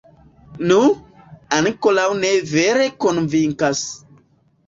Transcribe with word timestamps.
Nu, 0.69 0.77
ankoraŭ 1.57 2.07
ne 2.23 2.31
vere 2.53 2.87
konvinkas. 3.05 3.83